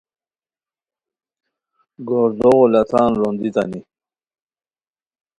گوردوغو 2.07 2.63
لتان 2.73 3.09
زوندیئتانی 3.19 3.81